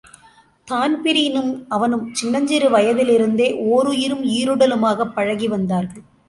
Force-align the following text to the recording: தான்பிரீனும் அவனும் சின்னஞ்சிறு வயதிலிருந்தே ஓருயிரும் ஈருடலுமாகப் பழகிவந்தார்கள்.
தான்பிரீனும் 0.67 1.65
அவனும் 1.69 2.13
சின்னஞ்சிறு 2.13 2.69
வயதிலிருந்தே 2.69 3.49
ஓருயிரும் 3.65 4.25
ஈருடலுமாகப் 4.31 5.13
பழகிவந்தார்கள். 5.15 6.03